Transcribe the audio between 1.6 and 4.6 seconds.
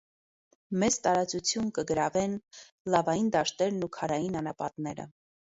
կը գրաւէն լաւային դաշտերն ու քարային